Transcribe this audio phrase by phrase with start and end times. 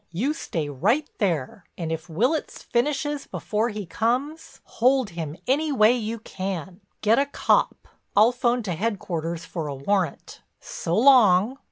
[0.11, 5.91] You stay right there and if Willitts finishes before he comes, hold him any way
[5.95, 6.81] you can.
[7.01, 7.87] Get a cop.
[8.17, 10.41] I'll 'phone to headquarters for a warrant.
[10.59, 11.59] So long."